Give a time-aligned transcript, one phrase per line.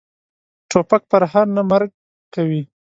[0.69, 1.89] توپک پرهر نه، مرګ
[2.33, 2.61] کوي.